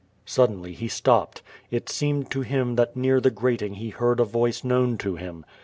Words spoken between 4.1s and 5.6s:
a voice known to him.